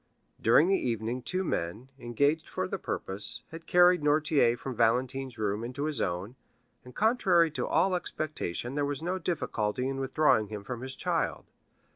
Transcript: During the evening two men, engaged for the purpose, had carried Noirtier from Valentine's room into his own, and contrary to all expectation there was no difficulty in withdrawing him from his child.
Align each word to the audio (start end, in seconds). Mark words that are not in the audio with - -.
During 0.41 0.67
the 0.67 0.79
evening 0.79 1.21
two 1.21 1.43
men, 1.43 1.89
engaged 1.99 2.49
for 2.49 2.67
the 2.67 2.79
purpose, 2.79 3.43
had 3.51 3.67
carried 3.67 4.01
Noirtier 4.01 4.57
from 4.57 4.73
Valentine's 4.75 5.37
room 5.37 5.63
into 5.63 5.83
his 5.83 6.01
own, 6.01 6.35
and 6.83 6.95
contrary 6.95 7.51
to 7.51 7.67
all 7.67 7.93
expectation 7.93 8.73
there 8.73 8.83
was 8.83 9.03
no 9.03 9.19
difficulty 9.19 9.87
in 9.87 9.99
withdrawing 9.99 10.47
him 10.47 10.63
from 10.63 10.81
his 10.81 10.95
child. 10.95 11.45